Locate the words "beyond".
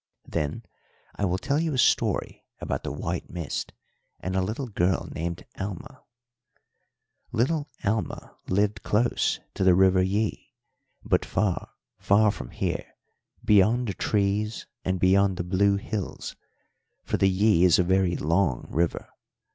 13.45-13.89, 14.99-15.37